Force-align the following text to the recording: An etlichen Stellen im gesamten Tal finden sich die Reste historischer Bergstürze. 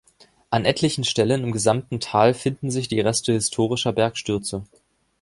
An 0.49 0.65
etlichen 0.65 1.03
Stellen 1.03 1.43
im 1.43 1.51
gesamten 1.51 1.99
Tal 1.99 2.33
finden 2.33 2.71
sich 2.71 2.87
die 2.87 3.01
Reste 3.01 3.33
historischer 3.33 3.93
Bergstürze. 3.93 4.63